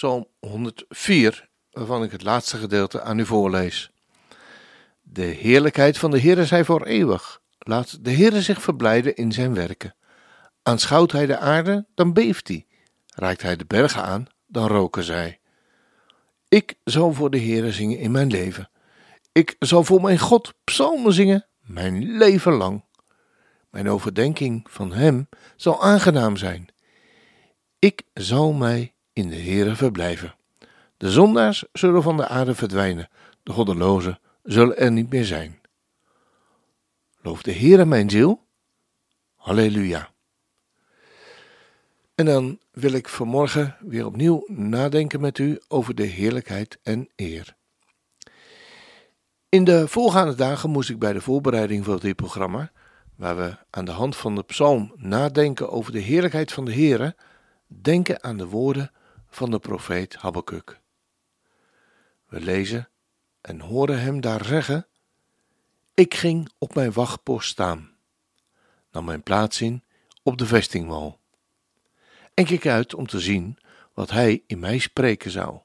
Psalm 0.00 0.26
104, 0.38 1.48
waarvan 1.70 2.02
ik 2.02 2.10
het 2.10 2.22
laatste 2.22 2.56
gedeelte 2.56 3.02
aan 3.02 3.18
u 3.18 3.26
voorlees. 3.26 3.90
De 5.00 5.22
heerlijkheid 5.22 5.98
van 5.98 6.10
de 6.10 6.20
Heere 6.20 6.46
zij 6.46 6.64
voor 6.64 6.84
eeuwig. 6.84 7.40
Laat 7.58 8.04
de 8.04 8.12
Heere 8.12 8.42
zich 8.42 8.62
verblijden 8.62 9.16
in 9.16 9.32
zijn 9.32 9.54
werken. 9.54 9.94
Aanschouwt 10.62 11.12
hij 11.12 11.26
de 11.26 11.38
aarde, 11.38 11.86
dan 11.94 12.12
beeft 12.12 12.48
hij. 12.48 12.66
Raakt 13.14 13.42
hij 13.42 13.56
de 13.56 13.64
bergen 13.64 14.02
aan, 14.02 14.26
dan 14.46 14.66
roken 14.66 15.02
zij. 15.02 15.40
Ik 16.48 16.74
zal 16.84 17.12
voor 17.12 17.30
de 17.30 17.40
Heere 17.40 17.72
zingen 17.72 17.98
in 17.98 18.10
mijn 18.10 18.30
leven. 18.30 18.70
Ik 19.32 19.56
zal 19.58 19.84
voor 19.84 20.00
mijn 20.00 20.18
God 20.18 20.54
psalmen 20.64 21.12
zingen, 21.12 21.46
mijn 21.60 22.16
leven 22.16 22.52
lang. 22.52 22.84
Mijn 23.70 23.88
overdenking 23.88 24.66
van 24.70 24.92
hem 24.92 25.28
zal 25.56 25.82
aangenaam 25.82 26.36
zijn. 26.36 26.68
Ik 27.78 28.02
zal 28.14 28.52
mij 28.52 28.94
in 29.12 29.28
de 29.28 29.36
Heere 29.36 29.74
verblijven. 29.76 30.34
De 30.96 31.10
zondaars 31.10 31.64
zullen 31.72 32.02
van 32.02 32.16
de 32.16 32.28
aarde 32.28 32.54
verdwijnen, 32.54 33.08
de 33.42 33.52
goddelozen 33.52 34.18
zullen 34.42 34.78
er 34.78 34.92
niet 34.92 35.10
meer 35.10 35.24
zijn. 35.24 35.60
Loof 37.22 37.42
de 37.42 37.52
Heere 37.52 37.84
mijn 37.84 38.10
ziel. 38.10 38.46
Halleluja. 39.36 40.10
En 42.14 42.26
dan 42.26 42.58
wil 42.70 42.92
ik 42.92 43.08
vanmorgen 43.08 43.76
weer 43.80 44.06
opnieuw 44.06 44.44
nadenken 44.46 45.20
met 45.20 45.38
u 45.38 45.60
over 45.68 45.94
de 45.94 46.06
heerlijkheid 46.06 46.78
en 46.82 47.08
eer. 47.16 47.56
In 49.48 49.64
de 49.64 49.88
voorgaande 49.88 50.34
dagen 50.34 50.70
moest 50.70 50.90
ik 50.90 50.98
bij 50.98 51.12
de 51.12 51.20
voorbereiding 51.20 51.84
van 51.84 51.98
dit 51.98 52.16
programma, 52.16 52.70
waar 53.16 53.36
we 53.36 53.56
aan 53.70 53.84
de 53.84 53.90
hand 53.90 54.16
van 54.16 54.34
de 54.34 54.42
psalm 54.42 54.92
nadenken 54.96 55.70
over 55.70 55.92
de 55.92 55.98
heerlijkheid 55.98 56.52
van 56.52 56.64
de 56.64 56.72
Heere, 56.72 57.16
denken 57.66 58.22
aan 58.22 58.36
de 58.36 58.46
woorden 58.46 58.90
van 59.30 59.50
de 59.50 59.58
profeet 59.58 60.16
Habakkuk. 60.16 60.80
We 62.26 62.40
lezen 62.40 62.88
en 63.40 63.60
horen 63.60 64.00
hem 64.00 64.20
daar 64.20 64.44
zeggen: 64.44 64.86
Ik 65.94 66.14
ging 66.14 66.50
op 66.58 66.74
mijn 66.74 66.92
wachtpost 66.92 67.48
staan, 67.48 67.96
nam 68.90 69.04
mijn 69.04 69.22
plaats 69.22 69.60
in 69.60 69.84
op 70.22 70.38
de 70.38 70.46
vestingwal 70.46 71.20
en 72.34 72.44
keek 72.44 72.66
uit 72.66 72.94
om 72.94 73.06
te 73.06 73.20
zien 73.20 73.58
wat 73.92 74.10
hij 74.10 74.42
in 74.46 74.58
mij 74.58 74.78
spreken 74.78 75.30
zou. 75.30 75.60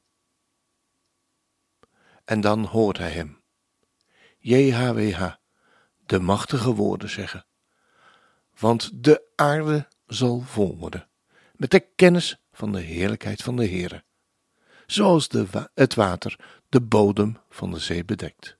En 2.25 2.41
dan 2.41 2.66
hoort 2.66 2.97
hij 2.97 3.11
hem, 3.11 3.41
JHWH, 4.38 5.33
de 6.05 6.19
machtige 6.19 6.73
woorden 6.73 7.09
zeggen, 7.09 7.45
want 8.59 9.03
de 9.03 9.31
aarde 9.36 9.88
zal 10.08 10.39
vol 10.39 10.77
worden 10.77 11.08
met 11.55 11.71
de 11.71 11.80
kennis 11.80 12.44
van 12.56 12.72
de 12.72 12.81
heerlijkheid 12.81 13.44
van 13.44 13.56
de 13.56 13.67
Heere, 13.67 14.04
zoals 14.86 15.27
de 15.27 15.70
het 15.73 15.95
water 15.95 16.60
de 16.70 16.82
bodem 16.82 17.38
van 17.49 17.71
de 17.71 17.80
zee 17.80 18.05
bedekt. 18.05 18.58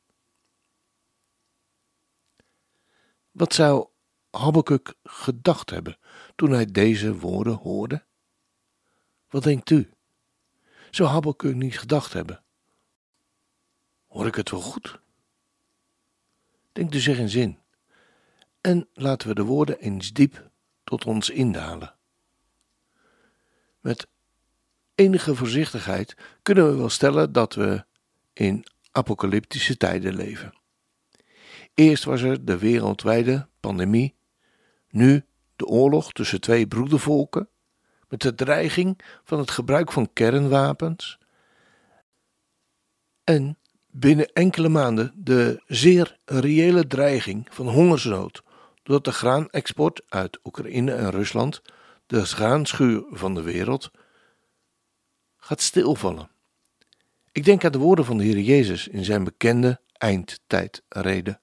Wat 3.32 3.54
zou 3.54 3.88
Habakkuk 4.30 4.94
gedacht 5.04 5.70
hebben 5.70 5.98
toen 6.36 6.52
hij 6.52 6.66
deze 6.66 7.18
woorden 7.18 7.54
hoorde? 7.54 8.04
Wat 9.30 9.44
denkt 9.44 9.70
u? 9.70 9.90
Zou 10.92 11.10
Habakkuk 11.10 11.56
niet 11.56 11.80
gedacht 11.80 12.14
hebben? 12.14 12.44
Hoor 14.08 14.28
ik 14.28 14.36
het 14.36 14.50
wel 14.50 14.62
goed? 14.62 15.00
Denkt 16.72 16.96
u 16.96 17.00
zich 17.00 17.18
in 17.18 17.30
zin. 17.30 17.60
En 18.62 18.88
laten 18.94 19.28
we 19.28 19.36
de 19.36 19.44
woorden 19.44 19.80
eens 19.80 20.14
diep 20.14 20.50
tot 20.84 21.06
ons 21.06 21.30
indalen. 21.30 21.95
Met 23.86 24.08
enige 24.96 25.36
voorzichtigheid 25.36 26.16
kunnen 26.42 26.70
we 26.72 26.78
wel 26.78 26.90
stellen 26.90 27.32
dat 27.32 27.54
we 27.54 27.86
in 28.34 28.66
apocalyptische 28.92 29.78
tijden 29.78 30.16
leven. 30.16 30.54
Eerst 31.74 32.04
was 32.04 32.22
er 32.22 32.46
de 32.46 32.58
wereldwijde 32.58 33.48
pandemie, 33.60 34.16
nu 34.90 35.26
de 35.56 35.66
oorlog 35.66 36.12
tussen 36.12 36.42
twee 36.42 36.68
broedervolken, 36.68 37.50
met 38.10 38.22
de 38.22 38.36
dreiging 38.36 39.00
van 39.24 39.40
het 39.40 39.52
gebruik 39.52 39.92
van 39.92 40.14
kernwapens, 40.14 41.20
en 43.24 43.58
binnen 43.88 44.34
enkele 44.34 44.70
maanden 44.70 45.12
de 45.16 45.64
zeer 45.68 46.18
reële 46.26 46.88
dreiging 46.88 47.48
van 47.50 47.68
hongersnood, 47.68 48.44
doordat 48.84 49.06
de 49.06 49.12
graanexport 49.12 50.02
uit 50.08 50.40
Oekraïne 50.44 50.94
en 50.94 51.12
Rusland 51.12 51.62
de 52.06 52.26
graanschuur 52.26 53.04
van 53.10 53.34
de 53.34 53.42
wereld, 53.42 53.92
gaat 55.38 55.62
stilvallen. 55.62 56.30
Ik 57.32 57.46
denk 57.46 57.66
aan 57.66 57.72
de 57.72 57.78
woorden 57.78 58.06
van 58.06 58.18
de 58.18 58.24
Heer 58.24 58.40
Jezus 58.40 58.88
in 58.88 59.04
zijn 59.04 59.24
bekende 59.24 59.80
eindtijdreden. 59.94 61.40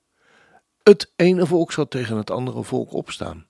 Het 0.83 1.13
ene 1.17 1.47
volk 1.47 1.73
zal 1.73 1.89
tegen 1.89 2.17
het 2.17 2.31
andere 2.31 2.63
volk 2.63 2.93
opstaan, 2.93 3.47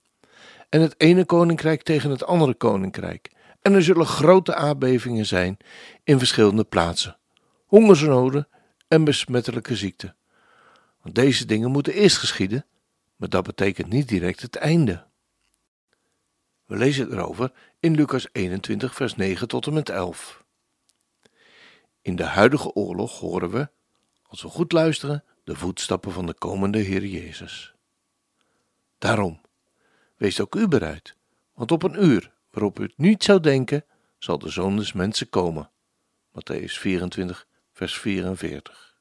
en 0.68 0.80
het 0.80 0.94
ene 0.96 1.24
koninkrijk 1.24 1.82
tegen 1.82 2.10
het 2.10 2.24
andere 2.24 2.54
koninkrijk. 2.54 3.30
En 3.62 3.72
er 3.72 3.82
zullen 3.82 4.06
grote 4.06 4.54
aardbevingen 4.54 5.26
zijn 5.26 5.56
in 6.04 6.18
verschillende 6.18 6.64
plaatsen, 6.64 7.18
hongersnoden 7.66 8.48
en 8.88 9.04
besmettelijke 9.04 9.76
ziekten. 9.76 10.16
Want 11.02 11.14
deze 11.14 11.44
dingen 11.44 11.70
moeten 11.70 11.92
eerst 11.92 12.16
geschieden, 12.16 12.66
maar 13.16 13.28
dat 13.28 13.44
betekent 13.44 13.88
niet 13.88 14.08
direct 14.08 14.40
het 14.40 14.56
einde. 14.56 15.04
We 16.72 16.78
lezen 16.78 17.12
erover 17.12 17.52
in 17.80 17.94
Lucas 17.94 18.28
21, 18.32 18.94
vers 18.94 19.16
9 19.16 19.48
tot 19.48 19.66
en 19.66 19.72
met 19.72 19.88
11. 19.88 20.44
In 22.02 22.16
de 22.16 22.24
huidige 22.24 22.72
oorlog 22.72 23.18
horen 23.18 23.50
we, 23.50 23.68
als 24.22 24.42
we 24.42 24.48
goed 24.48 24.72
luisteren, 24.72 25.24
de 25.44 25.56
voetstappen 25.56 26.12
van 26.12 26.26
de 26.26 26.34
komende 26.34 26.78
Heer 26.78 27.06
Jezus. 27.06 27.74
Daarom, 28.98 29.40
wees 30.16 30.40
ook 30.40 30.54
u 30.54 30.68
bereid, 30.68 31.16
want 31.54 31.72
op 31.72 31.82
een 31.82 32.04
uur 32.04 32.32
waarop 32.50 32.78
u 32.78 32.82
het 32.82 32.98
niet 32.98 33.24
zou 33.24 33.40
denken, 33.40 33.84
zal 34.18 34.38
de 34.38 34.50
Zoon 34.50 34.76
des 34.76 34.92
Mensen 34.92 35.28
komen. 35.28 35.70
Matthäus 36.28 36.72
24, 36.78 37.46
vers 37.72 37.98
44. 37.98 38.96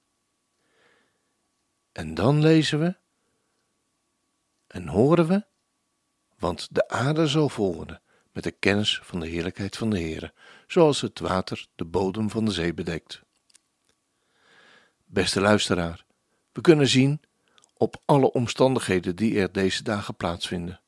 En 1.92 2.14
dan 2.14 2.42
lezen 2.42 2.80
we 2.80 2.96
en 4.68 4.88
horen 4.88 5.28
we 5.28 5.50
want 6.42 6.68
de 6.72 6.88
aarde 6.88 7.28
zal 7.28 7.50
vol 7.50 7.76
worden 7.76 8.02
met 8.32 8.44
de 8.44 8.52
kennis 8.52 9.00
van 9.04 9.20
de 9.20 9.28
heerlijkheid 9.28 9.78
van 9.78 9.90
de 9.90 10.00
Heere, 10.00 10.34
zoals 10.68 11.02
het 11.02 11.20
water 11.20 11.68
de 11.76 11.86
bodem 11.86 12.30
van 12.30 12.46
de 12.46 12.52
zee 12.52 12.74
bedekt. 12.74 13.22
Beste 15.06 15.42
luisteraar, 15.42 16.06
we 16.52 16.62
kunnen 16.62 16.88
zien 16.88 17.22
op 17.78 18.02
alle 18.06 18.32
omstandigheden 18.32 19.16
die 19.16 19.40
er 19.40 19.52
deze 19.52 19.84
dagen 19.84 20.16
plaatsvinden. 20.16 20.82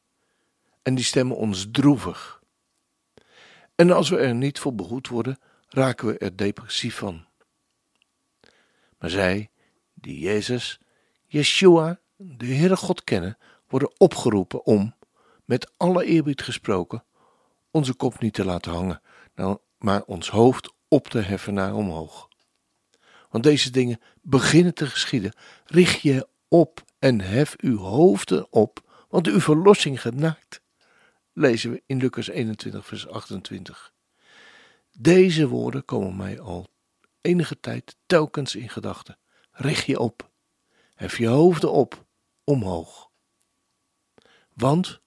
En 0.82 0.96
die 0.96 1.04
stemmen 1.04 1.38
ons 1.38 1.68
droevig. 1.72 2.42
En 3.76 3.92
als 3.92 4.10
we 4.10 4.18
er 4.18 4.36
niet 4.36 4.60
voor 4.60 4.76
behoed 4.76 5.08
worden, 5.08 5.40
raken 5.68 6.08
we 6.08 6.18
er 6.18 6.36
depressief 6.36 6.96
van. 6.96 7.26
Maar 8.98 9.10
zij, 9.10 9.50
die 9.94 10.20
Jezus, 10.20 10.80
Yeshua, 11.26 12.00
de 12.16 12.46
Heere 12.46 12.76
God 12.76 13.04
kennen, 13.04 13.38
worden 13.68 13.94
opgeroepen 13.98 14.66
om, 14.66 14.96
met 15.46 15.72
alle 15.78 16.06
eerbied 16.06 16.42
gesproken, 16.42 17.04
onze 17.72 17.94
kop 17.94 18.20
niet 18.20 18.34
te 18.34 18.46
laten 18.46 18.72
hangen, 18.72 19.02
nou, 19.36 19.58
maar 19.78 20.04
ons 20.04 20.30
hoofd 20.30 20.74
op 20.88 21.08
te 21.08 21.20
heffen 21.20 21.54
naar 21.54 21.76
omhoog. 21.76 22.28
Want 23.30 23.44
deze 23.44 23.70
dingen 23.72 24.00
beginnen 24.22 24.74
te 24.74 24.88
geschieden. 24.88 25.34
Richt 25.66 26.02
je 26.02 26.28
op 26.48 26.84
en 27.00 27.22
hef 27.22 27.56
uw 27.58 27.78
hoofden 27.78 28.52
op, 28.52 29.06
want 29.10 29.28
uw 29.28 29.40
verlossing 29.40 30.02
genaakt. 30.02 30.62
Lezen 31.34 31.72
we 31.72 31.84
in 31.86 31.98
Lucas 31.98 32.28
21, 32.28 32.86
vers 32.86 33.08
28. 33.08 33.94
Deze 34.92 35.48
woorden 35.48 35.86
komen 35.86 36.16
mij 36.16 36.40
al 36.40 36.68
enige 37.22 37.60
tijd 37.60 37.96
telkens 38.06 38.56
in 38.56 38.70
gedachten. 38.70 39.18
Richt 39.52 39.86
je 39.86 40.00
op, 40.00 40.30
hef 40.94 41.18
je 41.18 41.28
hoofden 41.28 41.72
op, 41.72 42.06
omhoog. 42.44 43.10
Want 44.54 45.02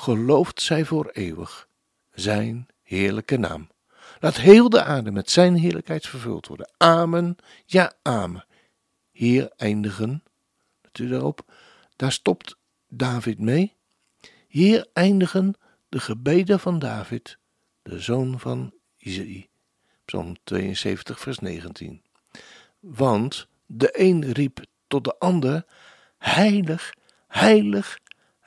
geloofd 0.00 0.62
zij 0.62 0.84
voor 0.84 1.10
eeuwig 1.12 1.68
zijn 2.10 2.66
heerlijke 2.82 3.36
naam. 3.36 3.68
Laat 4.20 4.36
heel 4.36 4.68
de 4.68 4.82
aarde 4.82 5.10
met 5.10 5.30
zijn 5.30 5.54
heerlijkheid 5.54 6.06
vervuld 6.06 6.46
worden. 6.46 6.70
Amen, 6.76 7.36
ja, 7.66 7.92
amen. 8.02 8.44
Hier 9.10 9.50
eindigen, 9.56 10.22
u 11.00 11.08
daarop, 11.08 11.52
daar 11.96 12.12
stopt 12.12 12.56
David 12.88 13.38
mee. 13.38 13.74
Hier 14.48 14.86
eindigen 14.92 15.54
de 15.88 16.00
gebeden 16.00 16.60
van 16.60 16.78
David, 16.78 17.38
de 17.82 18.00
zoon 18.00 18.40
van 18.40 18.74
Isaïe. 18.96 19.48
Psalm 20.04 20.36
72, 20.44 21.20
vers 21.20 21.38
19. 21.38 22.02
Want 22.80 23.48
de 23.66 24.00
een 24.00 24.32
riep 24.32 24.64
tot 24.86 25.04
de 25.04 25.18
ander: 25.18 25.64
Heilig, 26.18 26.94
heilig, 27.28 27.98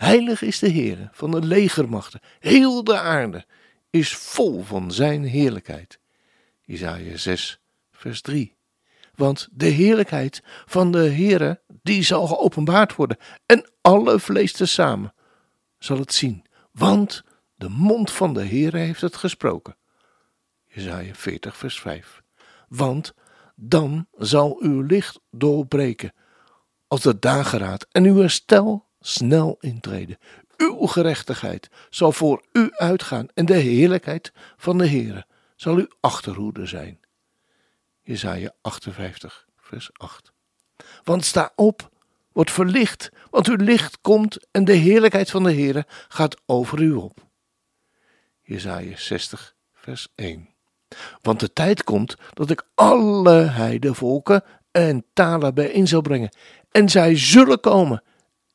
heilig 0.04 0.42
is 0.42 0.60
de 0.60 0.70
Heer 0.70 1.10
van 1.12 1.32
de 1.32 1.42
legermachten. 1.42 2.20
Heel 2.40 2.84
de 2.84 3.00
aarde 3.00 3.46
is 3.90 4.16
vol 4.16 4.64
van 4.64 4.92
zijn 4.92 5.24
heerlijkheid. 5.24 6.00
Isaiah 6.66 7.18
6, 7.18 7.60
vers 7.92 8.22
3. 8.22 8.56
Want 9.16 9.48
de 9.52 9.66
heerlijkheid 9.66 10.44
van 10.66 10.92
de 10.92 11.12
Heere, 11.12 11.62
die 11.82 12.04
zal 12.04 12.28
geopenbaard 12.28 12.96
worden, 12.96 13.18
en 13.46 13.70
alle 13.82 14.20
vlees 14.20 14.52
tezamen 14.52 15.14
zal 15.80 15.98
het 15.98 16.14
zien. 16.14 16.46
Want 16.72 17.24
de 17.56 17.70
mond 17.70 18.12
van 18.12 18.34
de 18.34 18.46
Heere 18.46 18.78
heeft 18.78 19.02
het 19.02 19.16
gesproken. 19.16 19.78
Jezaja 20.68 21.14
40 21.14 21.58
vers 21.58 21.80
5. 21.80 22.22
Want 22.68 23.14
dan 23.56 24.08
zal 24.18 24.58
uw 24.60 24.82
licht 24.82 25.20
doorbreken 25.32 26.14
als 26.88 27.02
de 27.02 27.20
dageraad 27.20 27.88
en 27.92 28.04
uw 28.04 28.18
herstel 28.18 28.83
snel 29.06 29.58
intreden. 29.60 30.18
Uw 30.58 30.86
gerechtigheid 30.86 31.70
zal 31.90 32.12
voor 32.12 32.44
u 32.52 32.70
uitgaan 32.72 33.28
en 33.34 33.46
de 33.46 33.56
heerlijkheid 33.56 34.32
van 34.58 34.78
de 34.78 34.88
Heere 34.88 35.26
zal 35.56 35.76
uw 35.76 35.88
achterhoede 36.00 36.66
zijn. 36.66 37.00
Jezaja 38.02 38.54
58 38.62 39.46
vers 39.58 39.90
8. 39.94 40.32
Want 41.04 41.26
sta 41.26 41.52
op, 41.56 41.90
wordt 42.32 42.52
verlicht, 42.52 43.10
want 43.30 43.48
uw 43.48 43.56
licht 43.56 44.02
komt 44.02 44.48
en 44.52 44.66
de 44.66 44.74
heerlijkheid 44.74 45.30
van 45.30 45.44
de 45.44 45.54
Heere 45.54 45.86
gaat 46.08 46.42
over 46.46 46.82
u 46.82 46.94
op. 46.94 47.28
Jezaja 48.42 48.98
60 48.98 49.56
vers 49.74 50.08
1. 50.16 50.50
Want 51.22 51.40
de 51.40 51.54
tijd 51.54 51.84
komt 51.84 52.16
dat 52.34 52.50
ik 52.50 52.68
alle 52.76 53.42
heidevolken 53.42 54.44
en 54.72 55.06
talen 55.14 55.54
bijeen 55.54 55.88
zal 55.88 56.02
brengen. 56.02 56.36
En 56.72 56.90
zij 56.90 57.18
zullen 57.18 57.60
komen 57.60 58.04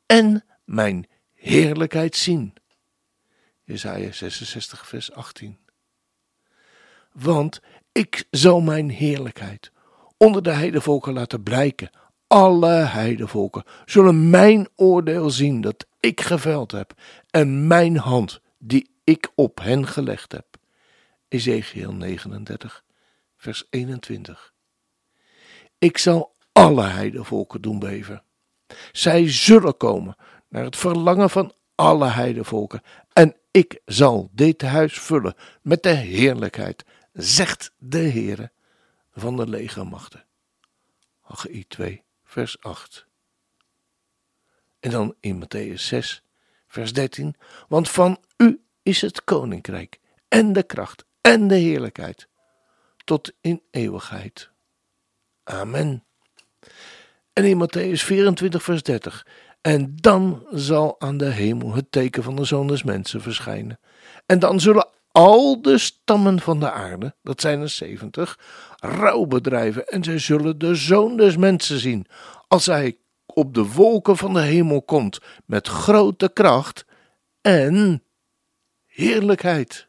en 0.08 0.44
mijn 0.64 1.06
heerlijkheid 1.34 2.16
zien. 2.16 2.54
Jesaja 3.64 4.12
66 4.12 4.88
vers 4.88 5.12
18. 5.12 5.58
Want 7.12 7.60
ik 7.92 8.24
zal 8.30 8.60
mijn 8.60 8.90
heerlijkheid 8.90 9.72
onder 10.16 10.42
de 10.42 10.50
heidevolken 10.50 11.12
laten 11.12 11.42
blijken. 11.42 11.90
Alle 12.26 12.72
heidevolken 12.72 13.64
zullen 13.84 14.30
mijn 14.30 14.68
oordeel 14.76 15.30
zien 15.30 15.60
dat 15.60 15.86
ik 16.00 16.20
geveld 16.20 16.72
heb 16.72 16.94
en 17.30 17.66
mijn 17.66 17.96
hand 17.96 18.40
die 18.58 18.90
ik 19.04 19.32
op 19.34 19.58
hen 19.60 19.86
gelegd 19.86 20.32
heb. 20.32 20.46
Ezekiel 21.28 21.92
39, 21.92 22.84
vers 23.36 23.66
21. 23.70 24.52
Ik 25.78 25.98
zal 25.98 26.34
alle 26.52 26.84
heidevolken 26.84 27.62
doen 27.62 27.78
beven. 27.78 28.22
Zij 28.92 29.30
zullen 29.30 29.76
komen 29.76 30.16
naar 30.48 30.64
het 30.64 30.76
verlangen 30.76 31.30
van 31.30 31.52
alle 31.74 32.06
heidevolken, 32.06 32.82
en 33.12 33.36
ik 33.50 33.80
zal 33.84 34.30
dit 34.32 34.62
huis 34.62 34.98
vullen 34.98 35.34
met 35.62 35.82
de 35.82 35.88
heerlijkheid, 35.88 36.84
zegt 37.12 37.72
de 37.78 37.98
Heere 37.98 38.50
van 39.12 39.36
de 39.36 39.48
legermachten. 39.48 40.24
Haggai 41.20 41.64
2, 41.68 42.02
vers 42.24 42.60
8. 42.60 43.06
En 44.80 44.90
dan 44.90 45.14
in 45.20 45.44
Matthäus 45.44 45.80
6, 45.82 46.22
vers 46.66 46.92
13, 46.92 47.36
want 47.68 47.90
van 47.90 48.18
u 48.36 48.62
is 48.82 49.00
het 49.00 49.24
koninkrijk 49.24 50.00
en 50.28 50.52
de 50.52 50.62
kracht 50.62 51.04
en 51.20 51.48
de 51.48 51.54
heerlijkheid 51.54 52.28
tot 53.04 53.32
in 53.40 53.62
eeuwigheid. 53.70 54.50
Amen. 55.44 56.04
En 57.38 57.44
in 57.44 57.58
Matthäus 57.58 58.02
24, 58.04 58.62
vers 58.62 58.82
30. 58.82 59.26
En 59.60 59.96
dan 59.96 60.46
zal 60.50 61.00
aan 61.00 61.16
de 61.16 61.30
hemel 61.30 61.74
het 61.74 61.92
teken 61.92 62.22
van 62.22 62.36
de 62.36 62.44
zoon 62.44 62.66
des 62.66 62.82
mensen 62.82 63.22
verschijnen. 63.22 63.78
En 64.26 64.38
dan 64.38 64.60
zullen 64.60 64.88
al 65.12 65.62
de 65.62 65.78
stammen 65.78 66.40
van 66.40 66.60
de 66.60 66.70
aarde, 66.70 67.14
dat 67.22 67.40
zijn 67.40 67.60
er 67.60 67.68
zeventig, 67.68 68.38
rouw 68.76 69.24
bedrijven. 69.26 69.86
En 69.86 70.04
zij 70.04 70.18
zullen 70.18 70.58
de 70.58 70.74
zoon 70.74 71.16
des 71.16 71.36
mensen 71.36 71.78
zien, 71.78 72.06
als 72.48 72.66
hij 72.66 72.98
op 73.26 73.54
de 73.54 73.72
wolken 73.72 74.16
van 74.16 74.32
de 74.32 74.40
hemel 74.40 74.82
komt 74.82 75.18
met 75.44 75.68
grote 75.68 76.30
kracht 76.32 76.84
en 77.40 78.02
heerlijkheid. 78.86 79.88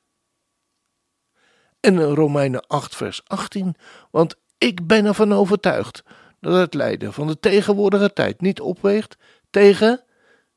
En 1.80 1.94
in 1.94 2.14
Romeinen 2.14 2.68
8, 2.68 2.96
vers 2.96 3.22
18, 3.28 3.76
want 4.12 4.36
ik 4.58 4.88
ben 4.88 5.06
ervan 5.06 5.34
overtuigd 5.34 6.04
dat 6.40 6.54
het 6.54 6.74
lijden 6.74 7.14
van 7.14 7.28
de 7.28 7.40
tegenwoordige 7.40 8.14
tijd 8.14 8.42
niet 8.42 8.62
opweegt 8.62 9.18
tegen 9.50 10.04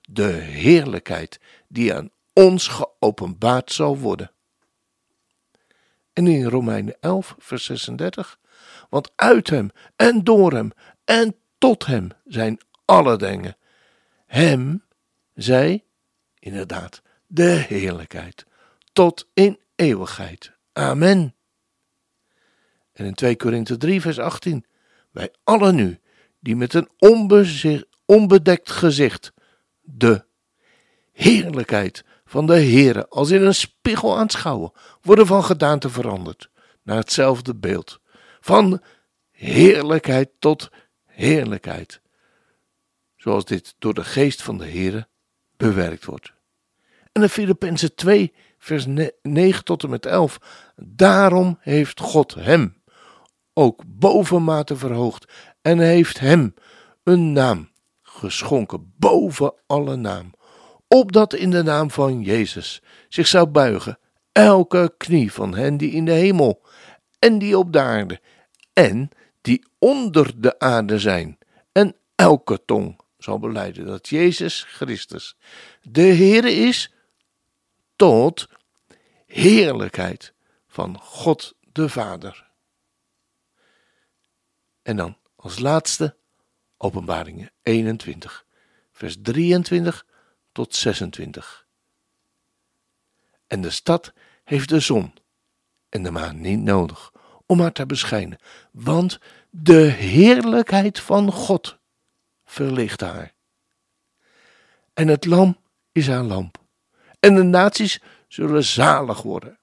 de 0.01 0.33
heerlijkheid 0.33 1.41
die 1.69 1.95
aan 1.95 2.11
ons 2.33 2.69
geopenbaard 2.69 3.73
zal 3.73 3.99
worden. 3.99 4.31
En 6.13 6.27
in 6.27 6.45
Romeinen 6.45 6.97
11, 7.01 7.35
vers 7.39 7.65
36, 7.65 8.39
want 8.91 9.13
uit 9.17 9.51
hem 9.51 9.71
en 9.97 10.25
door 10.25 10.53
hem 10.53 10.71
en 11.05 11.37
tot 11.59 11.87
hem 11.87 12.09
zijn 12.25 12.59
alle 12.85 13.17
dingen. 13.17 13.57
Hem, 14.27 14.85
zij, 15.35 15.85
inderdaad, 16.39 17.03
de 17.27 17.51
heerlijkheid, 17.51 18.47
tot 18.93 19.29
in 19.35 19.59
eeuwigheid. 19.75 20.53
Amen. 20.73 21.35
En 22.93 23.05
in 23.05 23.15
2 23.15 23.37
Korinthe 23.37 23.77
3, 23.77 24.01
vers 24.01 24.19
18. 24.19 24.65
Wij 25.13 25.33
allen 25.45 25.75
nu, 25.75 26.01
die 26.41 26.57
met 26.57 26.75
een 26.75 26.89
onbedekt 28.07 28.71
gezicht 28.71 29.33
de 29.81 30.25
heerlijkheid 31.13 32.05
van 32.25 32.47
de 32.47 32.53
Heere 32.53 33.09
als 33.09 33.31
in 33.31 33.43
een 33.43 33.55
spiegel 33.55 34.19
aanschouwen, 34.19 34.73
worden 35.03 35.27
van 35.27 35.45
gedaante 35.45 35.91
veranderd 35.91 36.51
naar 36.83 36.97
hetzelfde 36.97 37.55
beeld. 37.55 38.01
Van 38.41 38.83
heerlijkheid 39.31 40.31
tot 40.39 40.71
heerlijkheid. 41.07 42.01
Zoals 43.17 43.45
dit 43.45 43.75
door 43.79 43.95
de 43.95 44.05
geest 44.05 44.43
van 44.43 44.59
de 44.59 44.69
Heere 44.69 45.09
bewerkt 45.57 46.05
wordt. 46.05 46.33
En 47.13 47.21
de 47.21 47.29
Filippenzen 47.29 47.95
2, 47.95 48.33
vers 48.59 48.87
9 49.23 49.65
tot 49.65 49.83
en 49.83 49.91
met 49.91 50.07
11. 50.07 50.39
Daarom 50.77 51.59
heeft 51.61 52.01
God 52.01 52.35
hem 52.35 52.82
ook 53.55 53.83
bovenmate 53.87 54.77
verhoogd 54.77 55.33
en 55.63 55.79
heeft 55.79 56.19
hem 56.19 56.55
een 57.03 57.33
naam 57.33 57.71
geschonken 58.03 58.93
boven 58.97 59.55
alle 59.67 59.97
naam, 59.97 60.33
opdat 60.89 61.35
in 61.35 61.51
de 61.51 61.63
naam 61.63 61.91
van 61.91 62.23
Jezus 62.23 62.83
zich 63.09 63.27
zou 63.27 63.47
buigen 63.47 63.99
elke 64.33 64.95
knie 64.97 65.33
van 65.33 65.55
hen 65.55 65.77
die 65.77 65.91
in 65.91 66.05
de 66.05 66.13
hemel 66.13 66.63
en 67.19 67.39
die 67.39 67.59
op 67.59 67.73
de 67.73 67.81
aarde 67.81 68.21
en 68.73 69.09
die 69.41 69.67
onder 69.79 70.41
de 70.41 70.59
aarde 70.59 70.99
zijn 70.99 71.39
en 71.73 71.97
elke 72.15 72.65
tong 72.65 73.01
zal 73.19 73.39
beleiden 73.39 73.87
dat 73.87 74.09
Jezus 74.09 74.65
Christus 74.69 75.37
de 75.83 76.03
Heere 76.03 76.53
is 76.53 76.95
tot 77.97 78.49
heerlijkheid 79.27 80.33
van 80.67 80.99
God 81.01 81.55
de 81.73 81.89
Vader. 81.89 82.52
En 84.83 84.97
dan 84.97 85.17
als 85.37 85.59
laatste 85.59 86.17
Openbaringen 86.77 87.53
21, 87.63 88.47
vers 88.93 89.17
23 89.23 90.07
tot 90.53 90.75
26. 90.75 91.67
En 93.47 93.61
de 93.61 93.71
stad 93.71 94.13
heeft 94.45 94.69
de 94.69 94.81
zon 94.81 95.15
en 95.89 96.03
de 96.03 96.11
maan 96.11 96.41
niet 96.41 96.61
nodig 96.61 97.13
om 97.47 97.61
haar 97.61 97.73
te 97.73 97.87
beschijnen, 97.87 98.39
want 98.71 99.19
de 99.51 99.81
heerlijkheid 99.83 101.01
van 101.01 101.33
God 101.33 101.79
verlicht 102.45 103.01
haar. 103.01 103.35
En 104.95 105.09
het 105.09 105.25
lam 105.25 105.59
is 105.93 106.07
haar 106.07 106.23
lamp. 106.23 106.61
En 107.21 107.35
de 107.35 107.43
naties 107.43 108.01
zullen 108.29 108.65
zalig 108.65 109.23
worden. 109.23 109.59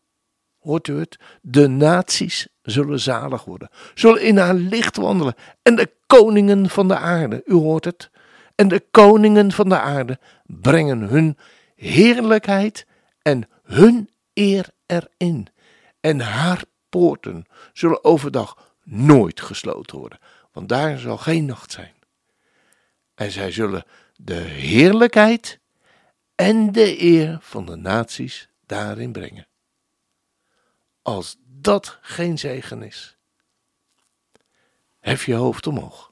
Hoort 0.58 0.88
u 0.88 1.00
het? 1.00 1.20
De 1.42 1.68
naties 1.68 2.48
zullen 2.70 3.00
zalig 3.00 3.46
worden, 3.46 3.70
zullen 3.94 4.22
in 4.22 4.38
haar 4.38 4.54
licht 4.54 4.98
wandelen. 4.98 5.36
En 5.62 5.76
de 5.76 5.92
koningen 6.08 6.70
van 6.70 6.88
de 6.88 6.98
aarde, 6.98 7.42
u 7.46 7.54
hoort 7.54 7.86
het, 7.86 8.10
en 8.56 8.68
de 8.68 8.84
koningen 8.92 9.52
van 9.52 9.70
de 9.70 9.80
aarde 9.80 10.20
brengen 10.46 11.00
hun 11.00 11.38
heerlijkheid 11.76 12.86
en 13.22 13.50
hun 13.64 14.10
eer 14.34 14.70
erin. 14.86 15.48
En 16.00 16.20
haar 16.20 16.64
poorten 16.90 17.46
zullen 17.74 18.04
overdag 18.04 18.76
nooit 18.84 19.42
gesloten 19.42 19.98
worden, 19.98 20.20
want 20.52 20.70
daar 20.70 20.98
zal 20.98 21.18
geen 21.18 21.46
nacht 21.46 21.72
zijn. 21.72 21.94
En 23.16 23.32
zij 23.32 23.52
zullen 23.52 23.84
de 24.16 24.34
heerlijkheid 24.36 25.60
en 26.36 26.72
de 26.72 27.02
eer 27.02 27.38
van 27.42 27.66
de 27.66 27.76
naties 27.76 28.50
daarin 28.66 29.12
brengen. 29.12 29.49
Als 31.10 31.36
dat 31.46 31.98
geen 32.02 32.38
zegen 32.38 32.84
is, 32.84 33.18
hef 35.00 35.26
je 35.26 35.34
hoofd 35.34 35.68
omhoog. 35.68 36.09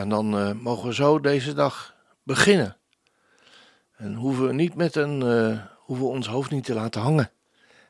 En 0.00 0.08
dan 0.08 0.38
uh, 0.38 0.52
mogen 0.52 0.88
we 0.88 0.94
zo 0.94 1.20
deze 1.20 1.52
dag 1.52 1.94
beginnen. 2.22 2.76
En 3.96 4.14
hoeven 4.14 4.46
we 4.46 4.52
niet 4.52 4.74
met 4.74 4.94
een, 4.94 5.20
uh, 5.20 5.60
hoeven 5.76 6.06
we 6.06 6.12
ons 6.12 6.26
hoofd 6.26 6.50
niet 6.50 6.64
te 6.64 6.74
laten 6.74 7.00
hangen. 7.00 7.30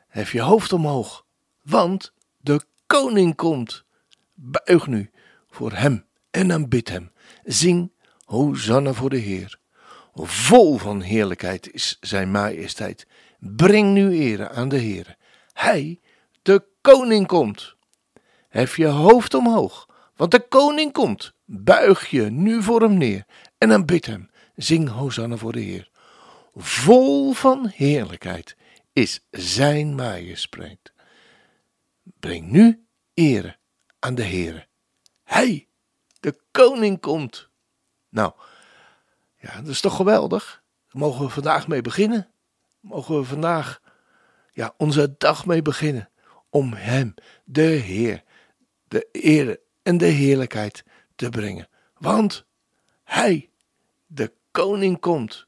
Hef 0.09 0.33
je 0.33 0.41
hoofd 0.41 0.73
omhoog, 0.73 1.27
want 1.63 2.13
de 2.41 2.61
koning 2.87 3.37
komt. 3.37 3.85
Buig 4.35 4.87
nu 4.87 5.11
voor 5.51 5.73
hem 5.73 6.07
en 6.31 6.53
aanbid 6.53 6.89
hem. 6.89 7.13
Zing 7.45 7.93
Hosanna 8.25 8.93
voor 8.93 9.11
de 9.11 9.17
Heer. 9.17 9.59
Vol 10.15 10.79
van 10.79 11.01
heerlijkheid 11.01 11.73
is 11.73 11.97
zijn 12.01 12.31
majesteit. 12.31 13.07
Breng 13.39 13.93
nu 13.93 14.19
ere 14.19 14.51
aan 14.51 14.69
de 14.69 14.77
Heer. 14.77 15.17
Hij, 15.53 16.01
de 16.43 16.65
koning, 16.81 17.27
komt. 17.27 17.75
Hef 18.49 18.77
je 18.77 18.87
hoofd 18.87 19.35
omhoog, 19.35 19.89
want 20.17 20.31
de 20.31 20.49
koning 20.49 20.93
komt. 20.93 21.33
Buig 21.45 22.11
je 22.11 22.23
nu 22.23 22.63
voor 22.63 22.81
hem 22.81 22.97
neer 22.97 23.25
en 23.59 23.73
aanbid 23.73 24.07
hem. 24.07 24.31
Zing 24.57 24.89
Hosanna 24.89 25.37
voor 25.37 25.53
de 25.53 25.61
Heer. 25.61 25.91
Vol 26.55 27.33
van 27.33 27.67
heerlijkheid 27.67 28.57
is 28.93 29.27
zijn 29.31 29.95
majesteit. 29.95 30.93
Breng 32.21 32.51
nu 32.51 32.87
ere 33.15 33.57
aan 33.99 34.15
de 34.15 34.23
Heer. 34.23 34.69
Hij, 35.25 35.69
de 36.21 36.37
koning, 36.51 37.01
komt. 37.01 37.49
Nou, 38.09 38.33
ja, 39.37 39.57
dat 39.61 39.69
is 39.69 39.81
toch 39.81 39.97
geweldig? 39.97 40.63
Mogen 40.91 41.25
we 41.25 41.31
vandaag 41.31 41.69
mee 41.69 41.83
beginnen. 41.83 42.29
Mogen 42.81 43.19
we 43.19 43.25
vandaag 43.25 43.81
ja, 44.53 44.75
onze 44.77 45.15
dag 45.19 45.47
mee 45.47 45.63
beginnen. 45.63 46.11
Om 46.51 46.73
hem, 46.73 47.15
de 47.45 47.63
Heer, 47.63 48.23
de 48.89 49.09
ere 49.13 49.61
en 49.85 49.99
de 49.99 50.07
heerlijkheid 50.07 50.85
te 51.17 51.29
brengen. 51.29 51.69
Want 51.99 52.45
hij, 53.05 53.51
de 54.07 54.33
koning, 54.51 55.01
komt. 55.01 55.47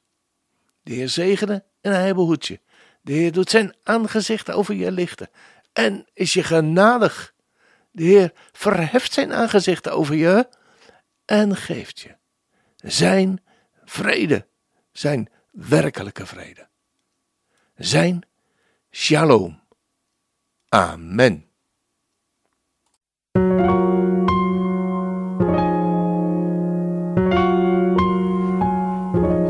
De 0.83 0.93
Heer 0.93 1.09
zegene 1.09 1.65
en 1.81 1.93
hij 1.93 2.15
behoedt 2.15 2.47
je. 2.47 2.61
De 3.01 3.13
Heer 3.13 3.33
doet 3.33 3.51
zijn 3.51 3.75
aangezicht 3.83 4.51
over 4.51 4.75
je 4.75 4.93
lichten 4.93 5.29
en 5.73 6.07
is 6.13 6.33
je 6.33 6.43
genadig. 6.43 7.35
De 7.91 8.03
Heer 8.03 8.33
verheft 8.53 9.13
zijn 9.13 9.33
aangezicht 9.33 9.89
over 9.89 10.15
je 10.15 10.49
en 11.25 11.57
geeft 11.57 12.01
je 12.01 12.17
zijn 12.77 13.43
vrede, 13.85 14.47
zijn 14.93 15.29
werkelijke 15.51 16.27
vrede. 16.27 16.69
Zijn 17.75 18.23
shalom. 18.91 19.63
Amen. 20.69 21.46